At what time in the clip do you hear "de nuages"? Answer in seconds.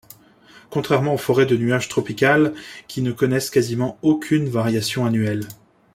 1.45-1.87